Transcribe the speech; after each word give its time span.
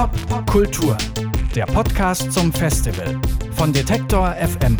Pop 0.00 0.46
Kultur, 0.46 0.96
der 1.54 1.66
Podcast 1.66 2.32
zum 2.32 2.50
Festival 2.54 3.20
von 3.52 3.70
Detektor 3.70 4.34
FM. 4.34 4.78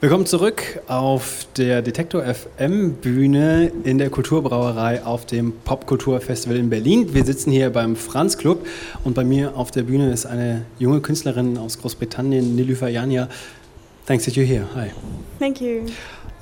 Willkommen 0.00 0.26
zurück 0.26 0.62
auf 0.86 1.48
der 1.56 1.82
Detektor 1.82 2.22
FM 2.22 2.92
Bühne 3.00 3.72
in 3.82 3.98
der 3.98 4.10
Kulturbrauerei 4.10 5.02
auf 5.02 5.26
dem 5.26 5.52
Popkulturfestival 5.64 6.56
in 6.56 6.70
Berlin. 6.70 7.14
Wir 7.14 7.24
sitzen 7.24 7.50
hier 7.50 7.70
beim 7.70 7.96
Franz 7.96 8.38
Club 8.38 8.64
und 9.02 9.14
bei 9.16 9.24
mir 9.24 9.56
auf 9.56 9.72
der 9.72 9.82
Bühne 9.82 10.12
ist 10.12 10.26
eine 10.26 10.66
junge 10.78 11.00
Künstlerin 11.00 11.58
aus 11.58 11.80
Großbritannien, 11.80 12.54
Nilüfer 12.54 12.86
Jania. 12.86 13.28
Thanks 14.06 14.24
that 14.24 14.34
you're 14.34 14.46
here. 14.46 14.68
Hi. 14.76 14.92
Thank 15.40 15.60
you. 15.60 15.86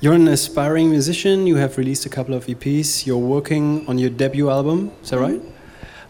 You're 0.01 0.13
an 0.13 0.29
aspiring 0.29 0.91
musician. 0.91 1.45
You 1.45 1.57
have 1.57 1.77
released 1.77 2.05
a 2.05 2.09
couple 2.09 2.33
of 2.33 2.45
EPs. 2.45 3.05
You're 3.05 3.17
working 3.17 3.85
on 3.89 3.97
your 3.97 4.09
debut 4.09 4.49
album. 4.49 4.93
Is 5.03 5.09
that 5.09 5.19
right? 5.19 5.41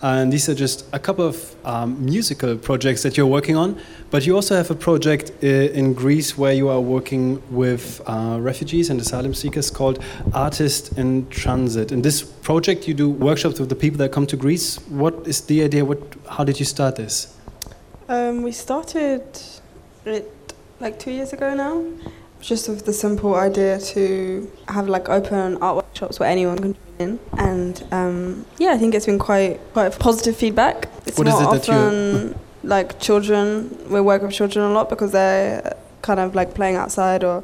And 0.03 0.31
these 0.31 0.47
are 0.47 0.53
just 0.53 0.85
a 0.93 0.99
couple 0.99 1.25
of 1.25 1.55
um, 1.65 2.05
musical 2.05 2.55
projects 2.55 3.01
that 3.01 3.17
you're 3.17 3.25
working 3.25 3.55
on. 3.55 3.81
But 4.11 4.27
you 4.27 4.35
also 4.35 4.55
have 4.55 4.69
a 4.69 4.75
project 4.75 5.31
uh, 5.43 5.47
in 5.47 5.95
Greece 5.95 6.37
where 6.37 6.53
you 6.53 6.69
are 6.69 6.79
working 6.79 7.41
with 7.49 7.99
uh, 8.05 8.37
refugees 8.39 8.91
and 8.91 9.01
asylum 9.01 9.33
seekers 9.33 9.71
called 9.71 9.97
Artist 10.35 10.95
in 10.95 11.27
Transit. 11.29 11.91
In 11.91 12.03
this 12.03 12.21
project, 12.21 12.87
you 12.87 12.93
do 12.93 13.09
workshops 13.09 13.59
with 13.59 13.69
the 13.69 13.75
people 13.75 13.97
that 13.97 14.11
come 14.11 14.27
to 14.27 14.37
Greece. 14.37 14.77
What 14.89 15.27
is 15.27 15.41
the 15.41 15.63
idea? 15.63 15.83
What, 15.83 15.99
how 16.29 16.43
did 16.43 16.59
you 16.59 16.65
start 16.65 16.95
this? 16.95 17.35
Um, 18.07 18.43
we 18.43 18.51
started 18.51 19.23
it 20.05 20.31
like 20.79 20.99
two 20.99 21.11
years 21.11 21.33
ago 21.33 21.55
now, 21.55 21.83
just 22.41 22.69
with 22.69 22.85
the 22.85 22.93
simple 22.93 23.35
idea 23.35 23.79
to 23.79 24.49
have 24.67 24.87
like 24.87 25.09
open 25.09 25.57
art 25.57 25.75
workshops 25.75 26.19
where 26.19 26.29
anyone 26.29 26.57
can 26.57 26.73
join 26.73 26.83
in. 26.99 27.19
And 27.37 27.83
um, 27.91 28.45
yeah, 28.57 28.71
I 28.71 28.77
think 28.77 28.95
it's 28.95 29.05
been 29.05 29.19
quite 29.19 29.59
quite 29.73 29.97
positive 29.99 30.35
feedback. 30.35 30.89
It's 31.05 31.17
What 31.17 31.27
not 31.27 31.41
it 31.41 31.69
often 31.69 32.39
like 32.63 32.99
children. 32.99 33.77
We 33.89 34.01
work 34.01 34.21
with 34.21 34.31
children 34.31 34.65
a 34.65 34.73
lot 34.73 34.89
because 34.89 35.11
they're 35.11 35.75
kind 36.01 36.19
of 36.19 36.35
like 36.35 36.53
playing 36.53 36.75
outside 36.75 37.23
or 37.23 37.43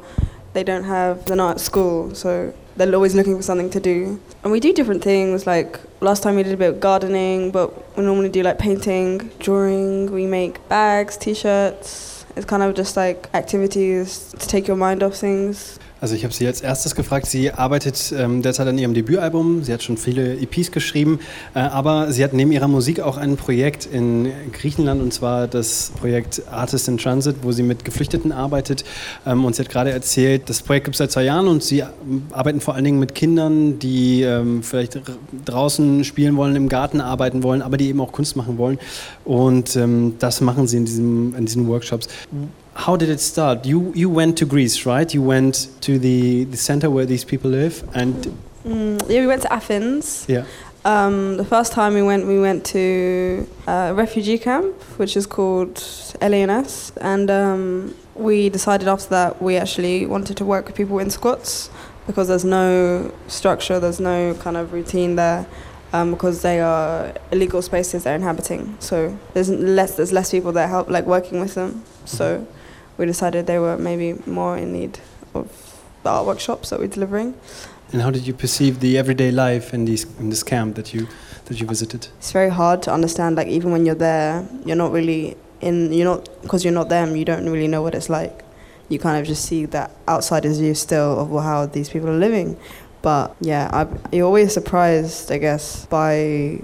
they 0.54 0.64
don't 0.64 0.84
have 0.84 1.26
they're 1.26 1.36
not 1.36 1.56
at 1.56 1.60
school, 1.60 2.14
so 2.14 2.52
they're 2.76 2.94
always 2.94 3.14
looking 3.14 3.36
for 3.36 3.42
something 3.42 3.70
to 3.70 3.80
do. 3.80 4.20
And 4.42 4.52
we 4.52 4.60
do 4.60 4.72
different 4.72 5.02
things. 5.02 5.46
Like 5.46 5.78
last 6.00 6.22
time 6.22 6.36
we 6.36 6.42
did 6.42 6.54
a 6.54 6.56
bit 6.56 6.70
of 6.70 6.80
gardening, 6.80 7.50
but 7.50 7.96
we 7.96 8.04
normally 8.04 8.28
do 8.30 8.42
like 8.42 8.58
painting, 8.58 9.30
drawing. 9.38 10.10
We 10.12 10.26
make 10.26 10.66
bags, 10.68 11.16
t-shirts. 11.16 12.15
It's 12.36 12.44
kind 12.46 12.62
of 12.62 12.74
just 12.74 12.96
like 12.96 13.28
activities 13.34 14.34
to 14.38 14.46
take 14.46 14.68
your 14.68 14.76
mind 14.76 15.02
off 15.02 15.16
things. 15.16 15.78
Also 15.98 16.14
ich 16.14 16.24
habe 16.24 16.34
sie 16.34 16.46
als 16.46 16.60
erstes 16.60 16.94
gefragt. 16.94 17.26
Sie 17.26 17.50
arbeitet 17.50 18.12
ähm, 18.16 18.42
derzeit 18.42 18.68
an 18.68 18.76
ihrem 18.76 18.92
Debütalbum. 18.92 19.62
Sie 19.62 19.72
hat 19.72 19.82
schon 19.82 19.96
viele 19.96 20.34
EPs 20.34 20.70
geschrieben, 20.70 21.20
äh, 21.54 21.60
aber 21.60 22.12
sie 22.12 22.22
hat 22.22 22.34
neben 22.34 22.52
ihrer 22.52 22.68
Musik 22.68 23.00
auch 23.00 23.16
ein 23.16 23.36
Projekt 23.36 23.86
in 23.86 24.30
Griechenland 24.52 25.00
und 25.00 25.14
zwar 25.14 25.48
das 25.48 25.92
Projekt 25.98 26.42
Artist 26.50 26.88
in 26.88 26.98
Transit, 26.98 27.36
wo 27.42 27.52
sie 27.52 27.62
mit 27.62 27.86
Geflüchteten 27.86 28.30
arbeitet. 28.30 28.84
Ähm, 29.24 29.46
und 29.46 29.56
sie 29.56 29.62
hat 29.62 29.70
gerade 29.70 29.90
erzählt, 29.90 30.50
das 30.50 30.60
Projekt 30.60 30.84
gibt 30.84 30.96
es 30.96 30.98
seit 30.98 31.12
zwei 31.12 31.24
Jahren 31.24 31.48
und 31.48 31.62
sie 31.62 31.82
arbeiten 32.30 32.60
vor 32.60 32.74
allen 32.74 32.84
Dingen 32.84 32.98
mit 32.98 33.14
Kindern, 33.14 33.78
die 33.78 34.20
ähm, 34.20 34.62
vielleicht 34.62 35.00
draußen 35.46 36.04
spielen 36.04 36.36
wollen, 36.36 36.56
im 36.56 36.68
Garten 36.68 37.00
arbeiten 37.00 37.42
wollen, 37.42 37.62
aber 37.62 37.78
die 37.78 37.88
eben 37.88 38.02
auch 38.02 38.12
Kunst 38.12 38.36
machen 38.36 38.58
wollen. 38.58 38.78
Und 39.24 39.76
ähm, 39.76 40.16
das 40.18 40.42
machen 40.42 40.66
sie 40.68 40.76
in, 40.76 40.84
diesem, 40.84 41.34
in 41.34 41.46
diesen 41.46 41.66
Workshops. 41.68 42.08
How 42.76 42.94
did 42.96 43.08
it 43.08 43.20
start? 43.20 43.64
You 43.66 43.92
you 43.94 44.08
went 44.10 44.36
to 44.38 44.44
Greece, 44.46 44.84
right? 44.86 45.12
You 45.14 45.22
went 45.22 45.68
to 45.80 45.98
the, 45.98 46.44
the 46.44 46.56
center 46.56 46.88
where 46.90 47.06
these 47.06 47.24
people 47.24 47.50
live, 47.50 47.82
and 47.94 48.14
Mm, 48.66 48.98
yeah, 49.08 49.20
we 49.20 49.26
went 49.28 49.42
to 49.42 49.52
Athens. 49.52 50.24
yeah. 50.28 50.44
Um, 50.84 51.36
the 51.36 51.44
first 51.44 51.72
time 51.72 51.94
we 51.94 52.02
went, 52.02 52.26
we 52.26 52.40
went 52.40 52.64
to 52.66 53.46
a 53.66 53.92
refugee 53.94 54.38
camp, 54.38 54.74
which 54.98 55.16
is 55.16 55.26
called 55.26 55.82
LANS, 56.20 56.92
and 57.00 57.30
um, 57.30 57.94
we 58.14 58.48
decided 58.50 58.88
after 58.88 59.08
that 59.10 59.40
we 59.40 59.56
actually 59.56 60.04
wanted 60.06 60.36
to 60.36 60.44
work 60.44 60.66
with 60.66 60.74
people 60.76 60.98
in 60.98 61.10
squats 61.10 61.70
because 62.06 62.26
there's 62.28 62.44
no 62.44 63.12
structure, 63.28 63.78
there's 63.80 64.00
no 64.00 64.34
kind 64.34 64.56
of 64.56 64.72
routine 64.72 65.16
there. 65.16 65.46
Um, 65.92 66.10
because 66.10 66.42
they 66.42 66.60
are 66.60 67.14
illegal 67.30 67.62
spaces 67.62 68.02
they're 68.02 68.16
inhabiting, 68.16 68.76
so 68.80 69.16
there's 69.34 69.48
less 69.48 69.94
there's 69.96 70.12
less 70.12 70.30
people 70.32 70.50
that 70.52 70.68
help 70.68 70.90
like 70.90 71.06
working 71.06 71.40
with 71.40 71.54
them. 71.54 71.84
So 72.04 72.44
we 72.98 73.06
decided 73.06 73.46
they 73.46 73.58
were 73.58 73.76
maybe 73.76 74.14
more 74.26 74.56
in 74.56 74.72
need 74.72 74.98
of 75.34 75.46
the 76.02 76.10
art 76.10 76.26
workshops 76.26 76.70
that 76.70 76.78
we're 76.78 76.88
delivering. 76.88 77.34
And 77.92 78.02
how 78.02 78.10
did 78.10 78.26
you 78.26 78.34
perceive 78.34 78.80
the 78.80 78.98
everyday 78.98 79.30
life 79.30 79.72
in 79.72 79.84
these 79.84 80.04
in 80.18 80.30
this 80.30 80.42
camp 80.42 80.74
that 80.76 80.92
you 80.92 81.06
that 81.46 81.60
you 81.60 81.66
visited? 81.66 82.08
it's 82.18 82.32
very 82.32 82.50
hard 82.50 82.82
to 82.82 82.92
understand 82.92 83.36
like 83.36 83.46
even 83.46 83.70
when 83.70 83.86
you're 83.86 83.94
there 83.94 84.46
you're 84.64 84.76
not 84.76 84.90
really 84.90 85.36
in 85.60 85.92
you're 85.92 86.04
not 86.04 86.28
because 86.42 86.64
you're 86.64 86.74
not 86.74 86.88
them 86.88 87.14
you 87.14 87.24
don't 87.24 87.48
really 87.48 87.68
know 87.68 87.82
what 87.82 87.94
it's 87.94 88.10
like 88.10 88.42
you 88.88 88.98
kind 88.98 89.18
of 89.20 89.26
just 89.26 89.44
see 89.44 89.64
that 89.66 89.90
outsider's 90.08 90.58
view 90.58 90.74
still 90.74 91.20
of 91.20 91.42
how 91.42 91.66
these 91.66 91.88
people 91.88 92.08
are 92.08 92.18
living 92.18 92.56
but 93.02 93.34
yeah 93.40 93.70
I, 93.72 93.86
you're 94.14 94.26
always 94.26 94.52
surprised 94.52 95.30
i 95.30 95.38
guess 95.38 95.86
by 95.86 96.60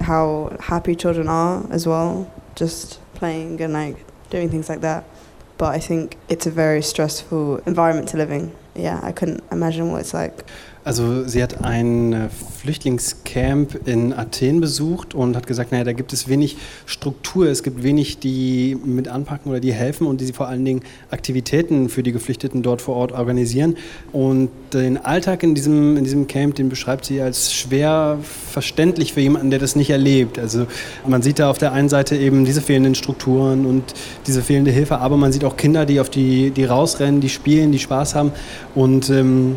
how 0.00 0.56
happy 0.60 0.96
children 0.96 1.28
are 1.28 1.64
as 1.70 1.86
well 1.86 2.30
just 2.56 2.98
playing 3.14 3.60
and 3.62 3.72
like 3.72 3.96
doing 4.30 4.50
things 4.50 4.68
like 4.68 4.80
that 4.80 5.04
but 5.58 5.74
i 5.74 5.78
think 5.78 6.16
it's 6.28 6.46
a 6.46 6.50
very 6.50 6.82
stressful 6.82 7.58
environment 7.66 8.08
to 8.08 8.16
live 8.16 8.30
in. 8.30 8.54
Yeah 8.74 9.00
i 9.02 9.12
couldn't 9.12 9.42
imagine 9.50 9.90
what 9.90 10.00
it's 10.00 10.14
like 10.14 10.44
Also 10.86 11.24
sie 11.26 11.42
hat 11.42 11.64
ein 11.64 12.12
äh, 12.12 12.28
Flüchtlingscamp 12.60 13.88
in 13.88 14.12
Athen 14.12 14.60
besucht 14.60 15.16
und 15.16 15.34
hat 15.34 15.48
gesagt, 15.48 15.72
naja, 15.72 15.82
da 15.82 15.92
gibt 15.92 16.12
es 16.12 16.28
wenig 16.28 16.58
Struktur, 16.86 17.48
es 17.48 17.64
gibt 17.64 17.82
wenig, 17.82 18.20
die 18.20 18.78
mit 18.84 19.08
anpacken 19.08 19.50
oder 19.50 19.58
die 19.58 19.72
helfen 19.72 20.06
und 20.06 20.20
die 20.20 20.32
vor 20.32 20.46
allen 20.46 20.64
Dingen 20.64 20.82
Aktivitäten 21.10 21.88
für 21.88 22.04
die 22.04 22.12
Geflüchteten 22.12 22.62
dort 22.62 22.82
vor 22.82 22.94
Ort 22.94 23.10
organisieren. 23.10 23.76
Und 24.12 24.48
den 24.72 24.96
Alltag 24.96 25.42
in 25.42 25.56
diesem, 25.56 25.96
in 25.96 26.04
diesem 26.04 26.28
Camp, 26.28 26.54
den 26.54 26.68
beschreibt 26.68 27.06
sie 27.06 27.20
als 27.20 27.52
schwer 27.52 28.20
verständlich 28.22 29.12
für 29.12 29.22
jemanden, 29.22 29.50
der 29.50 29.58
das 29.58 29.74
nicht 29.74 29.90
erlebt. 29.90 30.38
Also 30.38 30.68
man 31.04 31.20
sieht 31.20 31.40
da 31.40 31.50
auf 31.50 31.58
der 31.58 31.72
einen 31.72 31.88
Seite 31.88 32.16
eben 32.16 32.44
diese 32.44 32.60
fehlenden 32.60 32.94
Strukturen 32.94 33.66
und 33.66 33.82
diese 34.28 34.40
fehlende 34.40 34.70
Hilfe, 34.70 34.98
aber 34.98 35.16
man 35.16 35.32
sieht 35.32 35.44
auch 35.44 35.56
Kinder, 35.56 35.84
die 35.84 35.98
auf 35.98 36.10
die, 36.10 36.52
die 36.52 36.64
rausrennen, 36.64 37.20
die 37.20 37.28
spielen, 37.28 37.72
die 37.72 37.80
Spaß 37.80 38.14
haben 38.14 38.30
und 38.76 39.10
ähm, 39.10 39.56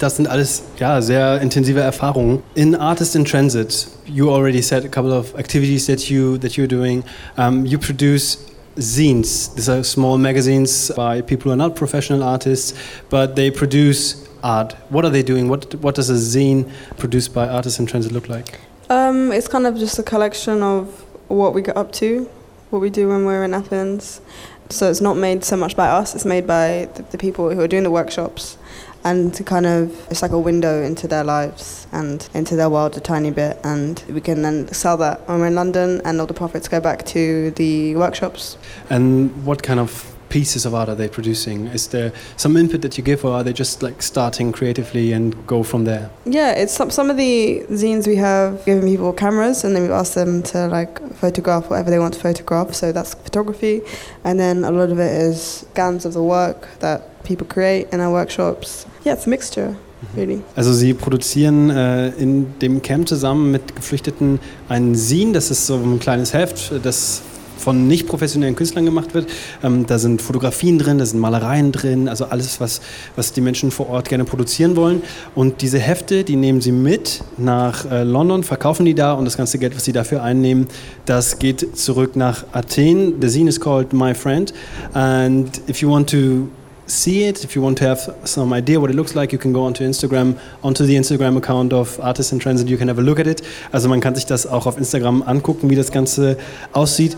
das 0.00 0.16
sind 0.16 0.28
alles 0.28 0.62
ja, 0.78 1.00
sehr 1.00 1.40
intensive 1.40 1.80
Erfahrungen. 1.80 2.42
In 2.54 2.74
Artist 2.74 3.14
in 3.14 3.24
Transit, 3.24 3.86
you 4.06 4.30
already 4.30 4.62
said 4.62 4.84
a 4.84 4.88
couple 4.88 5.12
of 5.12 5.34
activities 5.38 5.86
that 5.86 6.10
you 6.10 6.38
that 6.38 6.56
you're 6.56 6.68
doing. 6.68 7.04
Um, 7.36 7.66
you 7.66 7.78
produce 7.78 8.38
zines. 8.76 9.54
These 9.54 9.68
are 9.68 9.84
small 9.84 10.18
magazines 10.18 10.90
by 10.96 11.22
people 11.22 11.44
who 11.44 11.52
are 11.52 11.68
not 11.68 11.76
professional 11.76 12.22
artists, 12.22 12.74
but 13.10 13.36
they 13.36 13.50
produce 13.50 14.26
art. 14.42 14.74
What 14.88 15.04
are 15.04 15.10
they 15.10 15.22
doing? 15.22 15.48
What 15.48 15.74
what 15.76 15.94
does 15.94 16.10
a 16.10 16.14
zine 16.14 16.64
produced 16.96 17.34
by 17.34 17.46
Artists 17.48 17.78
in 17.78 17.86
Transit 17.86 18.12
look 18.12 18.28
like? 18.28 18.58
Um, 18.88 19.32
it's 19.32 19.48
kind 19.48 19.66
of 19.66 19.78
just 19.78 19.98
a 19.98 20.02
collection 20.02 20.62
of 20.62 20.88
what 21.28 21.54
we 21.54 21.62
get 21.62 21.76
up 21.76 21.92
to, 21.92 22.28
what 22.70 22.80
we 22.80 22.90
do 22.90 23.08
when 23.08 23.24
we're 23.24 23.44
in 23.44 23.54
Athens. 23.54 24.20
So 24.68 24.90
it's 24.90 25.00
not 25.00 25.16
made 25.16 25.44
so 25.44 25.56
much 25.56 25.76
by 25.76 25.88
us; 25.88 26.14
it's 26.14 26.24
made 26.24 26.46
by 26.46 26.88
the, 26.94 27.02
the 27.10 27.18
people 27.18 27.50
who 27.50 27.60
are 27.60 27.68
doing 27.68 27.82
the 27.82 27.90
workshops, 27.90 28.56
and 29.04 29.32
to 29.34 29.44
kind 29.44 29.66
of 29.66 30.10
it's 30.10 30.22
like 30.22 30.32
a 30.32 30.38
window 30.38 30.82
into 30.82 31.08
their 31.08 31.24
lives 31.24 31.86
and 31.92 32.28
into 32.34 32.56
their 32.56 32.70
world 32.70 32.96
a 32.96 33.00
tiny 33.00 33.30
bit, 33.30 33.58
and 33.64 34.02
we 34.08 34.20
can 34.20 34.42
then 34.42 34.68
sell 34.72 34.96
that 34.98 35.26
when 35.28 35.40
we're 35.40 35.46
in 35.46 35.54
London, 35.54 36.00
and 36.04 36.20
all 36.20 36.26
the 36.26 36.34
profits 36.34 36.68
go 36.68 36.80
back 36.80 37.04
to 37.06 37.50
the 37.52 37.96
workshops. 37.96 38.56
And 38.88 39.44
what 39.44 39.62
kind 39.62 39.80
of 39.80 40.14
pieces 40.30 40.64
of 40.64 40.74
art 40.74 40.88
are 40.88 40.94
they 40.94 41.08
producing? 41.08 41.66
Is 41.66 41.88
there 41.88 42.12
some 42.36 42.56
input 42.56 42.80
that 42.80 42.96
you 42.96 43.04
give, 43.04 43.24
or 43.24 43.32
are 43.32 43.44
they 43.44 43.52
just 43.52 43.82
like 43.82 44.02
starting 44.02 44.52
creatively 44.52 45.12
and 45.12 45.34
go 45.46 45.62
from 45.62 45.84
there? 45.84 46.08
Yeah, 46.24 46.52
it's 46.52 46.72
some 46.72 46.90
some 46.90 47.10
of 47.10 47.16
the 47.16 47.64
zines 47.70 48.06
we 48.06 48.16
have 48.16 48.64
given 48.64 48.84
people 48.88 49.12
cameras 49.12 49.64
and 49.64 49.74
then 49.74 49.82
we've 49.82 49.98
asked 50.00 50.14
them 50.14 50.42
to 50.44 50.68
like 50.68 51.00
photograph 51.16 51.68
whatever 51.68 51.90
they 51.90 51.98
want 51.98 52.14
to 52.14 52.20
photograph. 52.20 52.74
So 52.74 52.92
that's 52.92 53.14
photography, 53.14 53.82
and 54.24 54.38
then 54.40 54.64
a 54.64 54.70
lot 54.70 54.90
of 54.90 54.98
it 54.98 55.12
is 55.12 55.66
scans 55.72 56.06
of 56.06 56.14
the 56.14 56.22
work 56.22 56.68
that 56.78 57.22
people 57.24 57.46
create 57.46 57.88
in 57.92 58.00
our 58.00 58.12
workshops. 58.12 58.86
Yeah, 59.04 59.14
it's 59.14 59.26
a 59.26 59.30
mixture, 59.30 59.68
mhm. 59.68 60.16
really. 60.16 60.42
Also 60.56 60.72
sie 60.72 60.94
produzieren 60.94 61.70
äh, 61.70 62.08
in 62.10 62.58
dem 62.60 62.82
Camp 62.82 63.08
zusammen 63.08 63.50
mit 63.50 63.74
Geflüchteten 63.76 64.38
ein 64.68 64.94
Zine, 64.94 65.32
das 65.32 65.50
ist 65.50 65.66
so 65.66 65.76
ein 65.76 65.98
kleines 65.98 66.32
Heft, 66.32 66.72
das 66.82 67.22
von 67.60 67.86
nicht 67.86 68.06
professionellen 68.06 68.56
Künstlern 68.56 68.84
gemacht 68.84 69.14
wird. 69.14 69.28
Ähm, 69.62 69.86
da 69.86 69.98
sind 69.98 70.22
Fotografien 70.22 70.78
drin, 70.78 70.98
da 70.98 71.06
sind 71.06 71.20
Malereien 71.20 71.72
drin, 71.72 72.08
also 72.08 72.26
alles, 72.26 72.60
was, 72.60 72.80
was 73.16 73.32
die 73.32 73.40
Menschen 73.40 73.70
vor 73.70 73.88
Ort 73.88 74.08
gerne 74.08 74.24
produzieren 74.24 74.76
wollen. 74.76 75.02
Und 75.34 75.62
diese 75.62 75.78
Hefte, 75.78 76.24
die 76.24 76.36
nehmen 76.36 76.60
sie 76.60 76.72
mit 76.72 77.22
nach 77.36 77.90
äh, 77.90 78.02
London, 78.02 78.42
verkaufen 78.42 78.84
die 78.84 78.94
da 78.94 79.12
und 79.12 79.24
das 79.24 79.36
ganze 79.36 79.58
Geld, 79.58 79.76
was 79.76 79.84
sie 79.84 79.92
dafür 79.92 80.22
einnehmen, 80.22 80.66
das 81.06 81.38
geht 81.38 81.76
zurück 81.76 82.16
nach 82.16 82.44
Athen. 82.52 83.14
The 83.20 83.28
zine 83.28 83.48
is 83.48 83.60
called 83.60 83.92
My 83.92 84.14
Friend 84.14 84.52
and 84.94 85.60
if 85.68 85.80
you 85.82 85.90
want 85.90 86.10
to 86.10 86.48
see 86.90 87.24
it, 87.28 87.44
if 87.44 87.54
you 87.54 87.62
want 87.62 87.78
to 87.78 87.84
have 87.84 88.14
some 88.24 88.52
idea 88.52 88.80
what 88.80 88.90
it 88.90 88.96
looks 88.96 89.14
like, 89.14 89.32
you 89.32 89.38
can 89.38 89.52
go 89.52 89.62
onto 89.62 89.84
Instagram, 89.84 90.38
onto 90.62 90.84
the 90.84 90.96
Instagram 90.96 91.36
account 91.36 91.72
of 91.72 91.98
Artists 92.00 92.32
in 92.32 92.38
Transit, 92.38 92.68
you 92.68 92.76
can 92.76 92.88
have 92.88 92.98
a 92.98 93.02
look 93.02 93.20
at 93.20 93.26
it. 93.26 93.42
Also 93.72 93.88
man 93.88 94.00
kann 94.00 94.14
sich 94.14 94.26
das 94.26 94.46
auch 94.46 94.66
auf 94.66 94.76
Instagram 94.76 95.22
angucken, 95.22 95.70
wie 95.70 95.76
das 95.76 95.92
Ganze 95.92 96.36
aussieht. 96.72 97.16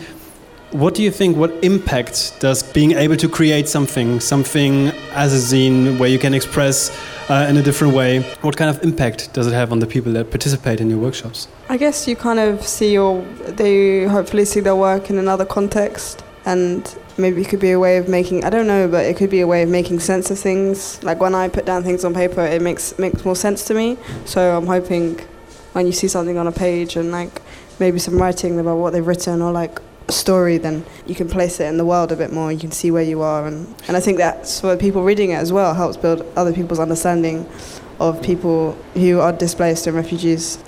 What 0.72 0.94
do 0.94 1.02
you 1.02 1.10
think? 1.10 1.36
What 1.36 1.52
impact 1.62 2.40
does 2.40 2.62
being 2.62 2.92
able 2.92 3.16
to 3.16 3.28
create 3.28 3.68
something, 3.68 4.20
something 4.20 4.88
as 5.12 5.34
a 5.34 5.56
zine 5.56 5.98
where 5.98 6.08
you 6.08 6.18
can 6.18 6.32
express 6.32 6.90
uh, 7.28 7.46
in 7.48 7.58
a 7.58 7.62
different 7.62 7.94
way, 7.94 8.22
what 8.40 8.56
kind 8.56 8.74
of 8.74 8.82
impact 8.82 9.34
does 9.34 9.46
it 9.46 9.52
have 9.52 9.70
on 9.70 9.80
the 9.80 9.86
people 9.86 10.12
that 10.14 10.30
participate 10.30 10.80
in 10.80 10.88
your 10.88 10.98
workshops? 10.98 11.46
I 11.68 11.76
guess 11.76 12.08
you 12.08 12.16
kind 12.16 12.38
of 12.38 12.66
see 12.66 12.94
your, 12.94 13.22
they 13.48 14.04
hopefully 14.04 14.46
see 14.46 14.60
their 14.60 14.74
work 14.74 15.10
in 15.10 15.18
another 15.18 15.44
context 15.44 16.24
and 16.46 16.96
maybe 17.18 17.42
it 17.42 17.48
could 17.48 17.60
be 17.60 17.72
a 17.72 17.78
way 17.78 17.98
of 17.98 18.08
making 18.08 18.42
I 18.42 18.48
don't 18.48 18.66
know, 18.66 18.88
but 18.88 19.04
it 19.04 19.18
could 19.18 19.30
be 19.30 19.40
a 19.40 19.46
way 19.46 19.62
of 19.62 19.68
making 19.68 20.00
sense 20.00 20.30
of 20.30 20.38
things. 20.38 21.02
Like 21.04 21.20
when 21.20 21.34
I 21.34 21.48
put 21.48 21.66
down 21.66 21.82
things 21.84 22.02
on 22.02 22.14
paper, 22.14 22.40
it 22.40 22.62
makes 22.62 22.98
makes 22.98 23.24
more 23.26 23.36
sense 23.36 23.64
to 23.66 23.74
me. 23.74 23.98
So 24.24 24.56
I'm 24.56 24.66
hoping 24.66 25.18
when 25.74 25.86
you 25.86 25.92
see 25.92 26.08
something 26.08 26.38
on 26.38 26.46
a 26.46 26.52
page 26.52 26.96
and 26.96 27.12
like 27.12 27.42
maybe 27.78 27.98
some 27.98 28.20
writing 28.20 28.58
about 28.58 28.76
what 28.76 28.92
they've 28.92 29.06
written 29.06 29.42
or 29.42 29.52
like 29.52 29.80
story, 30.08 30.58
then 30.58 30.84
you 31.06 31.14
can 31.14 31.28
place 31.28 31.60
it 31.60 31.66
in 31.66 31.76
the 31.76 31.84
world 31.84 32.12
a 32.12 32.16
bit 32.16 32.32
more. 32.32 32.52
You 32.52 32.58
can 32.58 32.72
see 32.72 32.90
where 32.90 33.02
you 33.02 33.22
are, 33.22 33.46
and 33.46 33.66
and 33.88 33.96
I 33.96 34.00
think 34.00 34.18
that's 34.18 34.60
for 34.60 34.76
people 34.76 35.02
reading 35.02 35.30
it 35.30 35.38
as 35.38 35.52
well 35.52 35.74
helps 35.74 35.96
build 35.96 36.24
other 36.36 36.52
people's 36.52 36.80
understanding 36.80 37.46
of 37.98 38.20
people 38.20 38.74
who 38.94 39.20
are 39.20 39.32
displaced 39.32 39.86
and 39.86 39.96
refugees. 39.96 40.58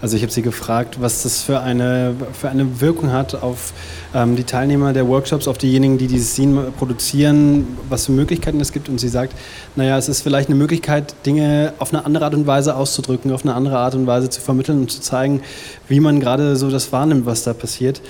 Also 0.00 0.16
ich 0.16 0.22
habe 0.22 0.32
sie 0.32 0.42
gefragt, 0.42 1.00
was 1.00 1.22
das 1.22 1.42
für 1.42 1.60
eine, 1.60 2.14
für 2.38 2.50
eine 2.50 2.80
Wirkung 2.80 3.10
hat 3.10 3.34
auf 3.34 3.72
ähm, 4.14 4.36
die 4.36 4.44
Teilnehmer 4.44 4.92
der 4.92 5.08
Workshops, 5.08 5.48
auf 5.48 5.56
diejenigen, 5.56 5.96
die 5.96 6.08
dieses 6.08 6.34
Scene 6.34 6.72
produzieren, 6.76 7.78
was 7.88 8.06
für 8.06 8.12
Möglichkeiten 8.12 8.60
es 8.60 8.70
gibt. 8.72 8.90
Und 8.90 8.98
sie 8.98 9.08
sagt, 9.08 9.34
naja, 9.76 9.96
es 9.96 10.10
ist 10.10 10.20
vielleicht 10.20 10.50
eine 10.50 10.56
Möglichkeit, 10.56 11.14
Dinge 11.24 11.72
auf 11.78 11.94
eine 11.94 12.04
andere 12.04 12.26
Art 12.26 12.34
und 12.34 12.46
Weise 12.46 12.76
auszudrücken, 12.76 13.32
auf 13.32 13.44
eine 13.44 13.54
andere 13.54 13.78
Art 13.78 13.94
und 13.94 14.06
Weise 14.06 14.28
zu 14.28 14.42
vermitteln 14.42 14.80
und 14.80 14.90
zu 14.90 15.00
zeigen, 15.00 15.40
wie 15.88 16.00
man 16.00 16.20
gerade 16.20 16.56
so 16.56 16.70
das 16.70 16.92
wahrnimmt, 16.92 17.24
was 17.24 17.44
da 17.44 17.54
passiert. 17.54 18.02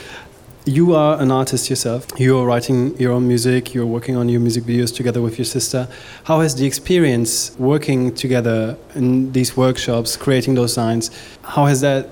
You 0.64 0.94
are 0.94 1.20
an 1.20 1.30
artist 1.30 1.68
yourself. 1.68 2.06
You 2.18 2.38
are 2.38 2.46
writing 2.46 2.96
your 2.98 3.12
own 3.12 3.28
music. 3.28 3.74
You're 3.74 3.86
working 3.86 4.16
on 4.16 4.28
your 4.28 4.40
music 4.40 4.64
videos 4.64 4.94
together 4.94 5.20
with 5.20 5.38
your 5.38 5.44
sister. 5.44 5.88
How 6.24 6.40
has 6.40 6.54
the 6.54 6.66
experience 6.66 7.54
working 7.58 8.14
together 8.14 8.76
in 8.94 9.32
these 9.32 9.56
workshops, 9.56 10.16
creating 10.16 10.54
those 10.54 10.72
signs, 10.72 11.10
how 11.42 11.66
has 11.66 11.80
that 11.82 12.08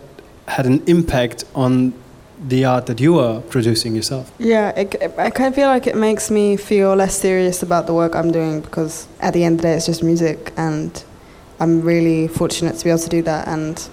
had 0.48 0.66
an 0.66 0.82
impact 0.86 1.44
on 1.54 1.94
the 2.48 2.64
art 2.64 2.86
that 2.86 3.00
you 3.00 3.18
are 3.18 3.40
producing 3.40 3.94
yourself? 3.94 4.32
Yeah, 4.38 4.70
it, 4.70 5.14
I 5.16 5.30
kind 5.30 5.48
of 5.48 5.54
feel 5.54 5.68
like 5.68 5.86
it 5.86 5.96
makes 5.96 6.30
me 6.30 6.56
feel 6.56 6.94
less 6.94 7.16
serious 7.16 7.62
about 7.62 7.86
the 7.86 7.94
work 7.94 8.14
I'm 8.14 8.32
doing 8.32 8.60
because 8.60 9.06
at 9.20 9.32
the 9.32 9.44
end 9.44 9.56
of 9.56 9.62
the 9.62 9.68
day, 9.68 9.74
it's 9.74 9.86
just 9.86 10.02
music, 10.02 10.52
and 10.56 11.02
I'm 11.60 11.82
really 11.82 12.28
fortunate 12.28 12.76
to 12.76 12.84
be 12.84 12.90
able 12.90 13.00
to 13.00 13.08
do 13.08 13.22
that. 13.22 13.46
And 13.48 13.88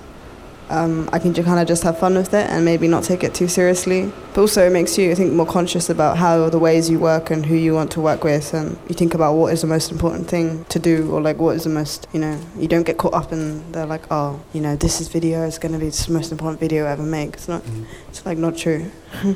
um, 0.70 1.10
I 1.12 1.20
can 1.20 1.34
kind 1.34 1.60
of 1.60 1.68
just 1.68 1.84
have 1.84 1.98
fun 1.98 2.16
with 2.16 2.34
it 2.34 2.50
and 2.50 2.64
maybe 2.64 2.88
not 2.88 3.04
take 3.04 3.24
it 3.24 3.34
too 3.34 3.48
seriously. 3.48 4.12
But 4.34 4.42
also, 4.42 4.66
it 4.68 4.72
makes 4.72 4.98
you, 4.98 5.12
I 5.12 5.16
think, 5.16 5.34
more 5.34 5.46
conscious 5.46 5.90
about 5.90 6.18
how 6.18 6.50
the 6.50 6.60
ways 6.60 6.90
you 6.90 7.00
work 7.00 7.32
and 7.32 7.46
who 7.46 7.56
you 7.56 7.74
want 7.74 7.92
to 7.92 8.02
work 8.02 8.24
with, 8.24 8.54
and 8.54 8.78
you 8.88 8.96
think 8.96 9.14
about 9.14 9.34
what 9.34 9.54
is 9.54 9.62
the 9.62 9.68
most 9.68 9.92
important 9.92 10.28
thing 10.28 10.66
to 10.70 10.80
do, 10.80 11.12
or 11.12 11.22
like 11.22 11.38
what 11.38 11.56
is 11.56 11.64
the 11.64 11.70
most, 11.70 12.08
you 12.14 12.20
know, 12.20 12.40
you 12.58 12.68
don't 12.68 12.86
get 12.86 12.98
caught 12.98 13.14
up 13.14 13.32
in 13.32 13.72
they're 13.72 13.86
like, 13.86 14.06
oh, 14.12 14.40
you 14.54 14.62
know, 14.62 14.76
this 14.76 15.02
is 15.02 15.08
video 15.08 15.44
is 15.44 15.58
going 15.58 15.74
to 15.74 15.80
be 15.80 15.90
the 15.90 16.12
most 16.12 16.32
important 16.32 16.60
video 16.60 16.86
I 16.86 16.92
ever 16.92 17.04
make. 17.04 17.34
It's 17.34 17.48
not, 17.48 17.64
mm. 17.64 17.86
it's 18.10 18.26
like 18.26 18.38
not 18.38 18.58
true. 18.58 18.92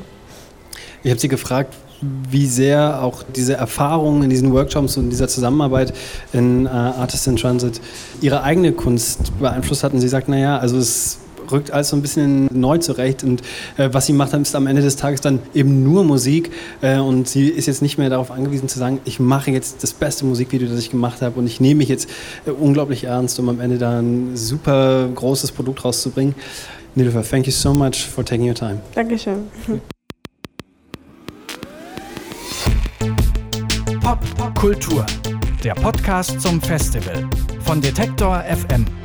ich 1.02 1.10
habe 1.10 1.20
sie 1.20 1.28
gefragt, 1.28 1.74
wie 2.00 2.46
sehr 2.46 3.02
auch 3.02 3.22
diese 3.22 3.54
Erfahrungen 3.54 4.24
in 4.24 4.30
diesen 4.30 4.52
Workshops 4.52 4.96
und 4.96 5.10
dieser 5.10 5.28
Zusammenarbeit 5.28 5.92
in 6.32 6.66
äh, 6.66 6.68
Artists 6.68 7.26
in 7.26 7.36
Transit 7.36 7.80
ihre 8.20 8.42
eigene 8.42 8.72
Kunst 8.72 9.38
beeinflusst 9.38 9.84
hatten. 9.84 10.00
Sie 10.00 10.08
sagt, 10.08 10.28
naja, 10.28 10.58
also 10.58 10.76
es 10.76 11.18
rückt 11.50 11.70
alles 11.70 11.88
so 11.88 11.96
ein 11.96 12.02
bisschen 12.02 12.48
neu 12.52 12.78
zurecht. 12.78 13.24
Und 13.24 13.42
äh, 13.76 13.88
was 13.92 14.06
sie 14.06 14.12
macht, 14.12 14.34
ist 14.34 14.54
am 14.54 14.66
Ende 14.66 14.82
des 14.82 14.96
Tages 14.96 15.20
dann 15.20 15.40
eben 15.54 15.82
nur 15.82 16.04
Musik. 16.04 16.50
Äh, 16.80 16.98
und 16.98 17.28
sie 17.28 17.48
ist 17.48 17.66
jetzt 17.66 17.82
nicht 17.82 17.98
mehr 17.98 18.10
darauf 18.10 18.30
angewiesen 18.30 18.68
zu 18.68 18.78
sagen, 18.78 19.00
ich 19.04 19.20
mache 19.20 19.50
jetzt 19.50 19.82
das 19.82 19.92
beste 19.92 20.24
Musikvideo, 20.24 20.68
das 20.68 20.78
ich 20.78 20.90
gemacht 20.90 21.22
habe 21.22 21.38
und 21.38 21.46
ich 21.46 21.60
nehme 21.60 21.78
mich 21.78 21.88
jetzt 21.88 22.08
äh, 22.46 22.50
unglaublich 22.50 23.04
ernst, 23.04 23.38
um 23.38 23.48
am 23.48 23.60
Ende 23.60 23.78
da 23.78 24.00
ein 24.00 24.36
super 24.36 25.08
großes 25.14 25.52
Produkt 25.52 25.84
rauszubringen. 25.84 26.34
Nilüfer, 26.94 27.22
thank 27.22 27.46
you 27.46 27.52
so 27.52 27.74
much 27.74 28.06
for 28.06 28.24
taking 28.24 28.48
your 28.48 28.54
time. 28.54 28.80
Dankeschön. 28.94 29.48
Pop 34.00 34.54
Kultur, 34.54 35.04
der 35.62 35.74
Podcast 35.74 36.40
zum 36.40 36.60
Festival 36.60 37.28
von 37.64 37.80
Detektor 37.80 38.42
FM. 38.44 39.03